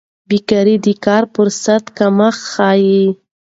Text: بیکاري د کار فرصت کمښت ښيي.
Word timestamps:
بیکاري 0.29 0.75
د 0.85 0.87
کار 1.05 1.23
فرصت 1.33 1.83
کمښت 1.97 2.41
ښيي. 2.51 3.03